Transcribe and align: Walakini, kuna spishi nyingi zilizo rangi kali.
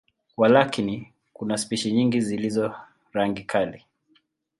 Walakini, 0.37 1.13
kuna 1.33 1.57
spishi 1.57 1.91
nyingi 1.91 2.21
zilizo 2.21 2.75
rangi 3.13 3.43
kali. 3.43 3.85